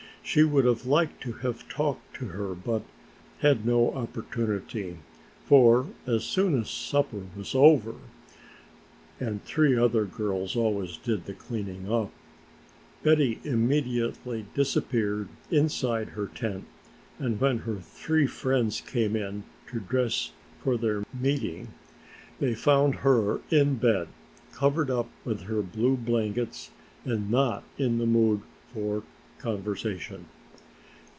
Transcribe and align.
She 0.23 0.43
would 0.43 0.63
have 0.65 0.85
liked 0.85 1.21
to 1.23 1.33
have 1.33 1.67
talked 1.67 2.13
to 2.17 2.25
her 2.27 2.53
but 2.55 2.83
had 3.39 3.65
no 3.65 3.91
opportunity, 3.91 4.99
for 5.45 5.87
as 6.05 6.23
soon 6.23 6.57
as 6.61 6.69
supper 6.69 7.23
was 7.35 7.53
over 7.55 7.95
(and 9.19 9.43
three 9.43 9.75
other 9.75 10.05
girls 10.05 10.55
always 10.55 10.95
did 10.97 11.25
the 11.25 11.33
clearing 11.33 11.91
up) 11.91 12.11
Betty 13.03 13.41
immediately 13.43 14.45
disappeared 14.53 15.27
inside 15.49 16.09
her 16.09 16.27
tent, 16.27 16.63
and 17.17 17.41
when 17.41 17.57
her 17.57 17.77
three 17.77 18.27
friends 18.27 18.79
came 18.79 19.15
in 19.17 19.43
to 19.69 19.79
dress 19.81 20.31
for 20.63 20.77
their 20.77 21.03
meeting 21.19 21.69
they 22.39 22.53
found 22.53 22.93
her 22.97 23.41
in 23.49 23.75
bed 23.75 24.07
covered 24.53 24.91
up 24.91 25.09
with 25.25 25.41
her 25.41 25.63
blue 25.63 25.97
blankets 25.97 26.69
and 27.03 27.29
not 27.31 27.63
in 27.79 27.97
the 27.97 28.05
mood 28.05 28.43
for 28.71 29.03
conversation. 29.41 30.23